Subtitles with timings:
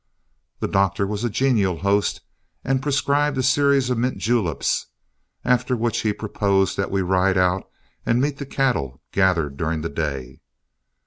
[0.61, 2.21] The doctor was a genial host,
[2.63, 4.87] and prescribed a series of mint juleps,
[5.45, 7.69] after which he proposed that we ride out
[8.03, 10.41] and meet the cattle gathered during the day.